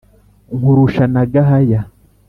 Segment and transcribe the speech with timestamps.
[0.57, 1.81] nkurusha na gahaya,